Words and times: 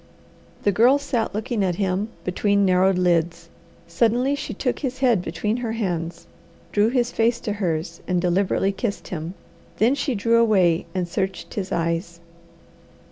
The 0.63 0.71
Girl 0.71 0.97
sat 0.97 1.35
looking 1.35 1.63
at 1.63 1.75
him 1.75 2.09
between 2.23 2.65
narrowed 2.65 2.97
lids. 2.97 3.49
Suddenly 3.85 4.33
she 4.33 4.51
took 4.51 4.79
his 4.79 4.97
head 4.97 5.21
between 5.21 5.57
her 5.57 5.73
hands, 5.73 6.25
drew 6.71 6.89
his 6.89 7.11
face 7.11 7.39
to 7.41 7.53
hers 7.53 8.01
and 8.07 8.19
deliberately 8.19 8.71
kissed 8.71 9.09
him. 9.09 9.35
Then 9.77 9.93
she 9.93 10.15
drew 10.15 10.37
away 10.39 10.87
and 10.95 11.07
searched 11.07 11.53
his 11.53 11.71
eyes. 11.71 12.19